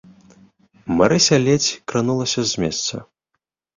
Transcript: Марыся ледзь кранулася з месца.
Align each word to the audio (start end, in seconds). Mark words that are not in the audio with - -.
Марыся 1.01 1.37
ледзь 1.45 1.69
кранулася 1.91 2.41
з 2.53 2.65
месца. 2.65 2.95